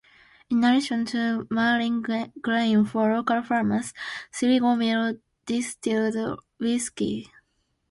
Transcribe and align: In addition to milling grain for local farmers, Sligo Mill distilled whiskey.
In 0.49 0.63
addition 0.63 1.05
to 1.05 1.45
milling 1.51 2.01
grain 2.01 2.85
for 2.85 3.13
local 3.13 3.43
farmers, 3.43 3.93
Sligo 4.31 4.73
Mill 4.75 5.19
distilled 5.45 6.39
whiskey. 6.57 7.31